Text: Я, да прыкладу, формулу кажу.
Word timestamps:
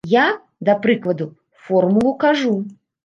Я, 0.11 0.21
да 0.69 0.75
прыкладу, 0.85 1.27
формулу 1.67 2.15
кажу. 2.25 2.57